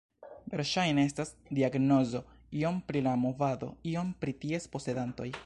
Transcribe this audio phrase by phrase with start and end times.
[0.53, 2.23] Verŝajne estas diagnozo
[2.63, 5.33] iom pri la movado, iom pri ties posedantoj.